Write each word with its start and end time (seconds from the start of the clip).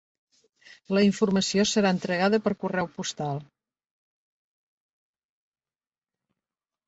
La 0.97 1.01
informació 1.07 1.65
serà 1.71 1.89
entregada 1.95 2.39
per 2.45 2.53
correu 2.63 2.89
postal. 2.95 3.43